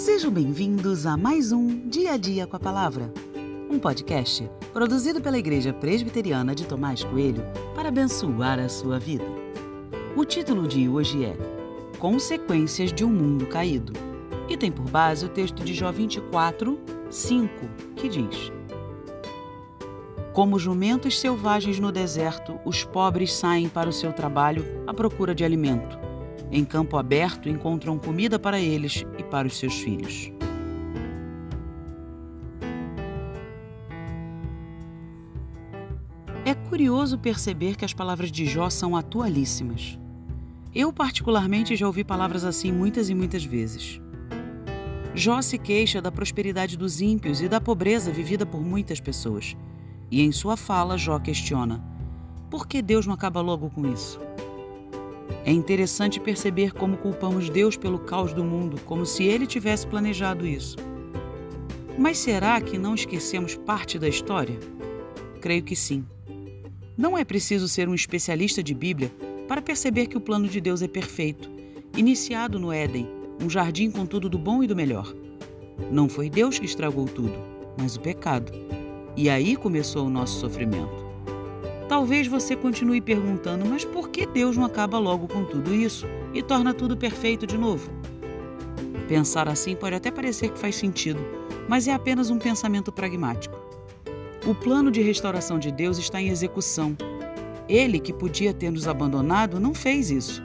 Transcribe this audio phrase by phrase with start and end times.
[0.00, 3.12] Sejam bem-vindos a mais um Dia a Dia com a Palavra,
[3.70, 9.26] um podcast produzido pela Igreja Presbiteriana de Tomás Coelho para abençoar a sua vida.
[10.16, 11.36] O título de hoje é
[11.98, 13.92] Consequências de um Mundo Caído
[14.48, 16.80] e tem por base o texto de Jó 24,
[17.10, 17.52] 5,
[17.94, 18.50] que diz:
[20.32, 25.44] Como jumentos selvagens no deserto, os pobres saem para o seu trabalho à procura de
[25.44, 26.09] alimento
[26.50, 30.32] em campo aberto encontram comida para eles e para os seus filhos.
[36.44, 39.98] É curioso perceber que as palavras de Jó são atualíssimas.
[40.74, 44.00] Eu, particularmente, já ouvi palavras assim muitas e muitas vezes.
[45.14, 49.56] Jó se queixa da prosperidade dos ímpios e da pobreza vivida por muitas pessoas.
[50.10, 51.84] E em sua fala, Jó questiona:
[52.50, 54.20] por que Deus não acaba logo com isso?
[55.44, 60.46] É interessante perceber como culpamos Deus pelo caos do mundo, como se ele tivesse planejado
[60.46, 60.76] isso.
[61.98, 64.58] Mas será que não esquecemos parte da história?
[65.40, 66.04] Creio que sim.
[66.96, 69.10] Não é preciso ser um especialista de Bíblia
[69.48, 71.50] para perceber que o plano de Deus é perfeito,
[71.96, 73.08] iniciado no Éden,
[73.42, 75.14] um jardim com tudo do bom e do melhor.
[75.90, 77.38] Não foi Deus que estragou tudo,
[77.78, 78.52] mas o pecado.
[79.16, 81.09] E aí começou o nosso sofrimento.
[81.90, 86.40] Talvez você continue perguntando, mas por que Deus não acaba logo com tudo isso e
[86.40, 87.90] torna tudo perfeito de novo?
[89.08, 91.18] Pensar assim pode até parecer que faz sentido,
[91.68, 93.58] mas é apenas um pensamento pragmático.
[94.46, 96.96] O plano de restauração de Deus está em execução.
[97.68, 100.40] Ele, que podia ter nos abandonado, não fez isso.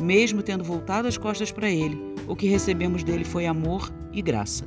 [0.00, 4.64] Mesmo tendo voltado as costas para Ele, o que recebemos dele foi amor e graça.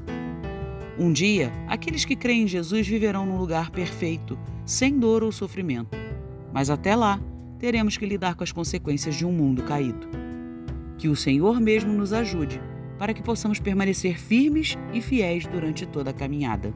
[0.99, 5.98] Um dia, aqueles que creem em Jesus viverão num lugar perfeito, sem dor ou sofrimento.
[6.53, 7.19] Mas até lá,
[7.57, 10.07] teremos que lidar com as consequências de um mundo caído.
[10.97, 12.61] Que o Senhor mesmo nos ajude
[12.97, 16.73] para que possamos permanecer firmes e fiéis durante toda a caminhada.